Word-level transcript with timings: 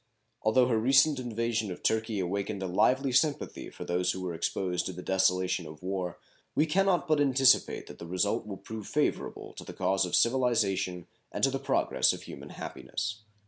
Although 0.41 0.65
her 0.65 0.79
recent 0.79 1.19
invasion 1.19 1.71
of 1.71 1.83
Turkey 1.83 2.19
awakened 2.19 2.63
a 2.63 2.67
lively 2.67 3.11
sympathy 3.11 3.69
for 3.69 3.85
those 3.85 4.11
who 4.13 4.21
were 4.21 4.33
exposed 4.33 4.87
to 4.87 4.93
the 4.93 5.03
desolation 5.03 5.67
of 5.67 5.83
war, 5.83 6.17
we 6.55 6.65
can 6.65 6.87
not 6.87 7.07
but 7.07 7.21
anticipate 7.21 7.85
that 7.85 7.99
the 7.99 8.07
result 8.07 8.47
will 8.47 8.57
prove 8.57 8.87
favorable 8.87 9.53
to 9.53 9.63
the 9.63 9.73
cause 9.73 10.07
of 10.07 10.15
civilization 10.15 11.05
and 11.31 11.43
to 11.43 11.51
the 11.51 11.59
progress 11.59 12.13
of 12.13 12.23
human 12.23 12.49
happiness. 12.49 13.21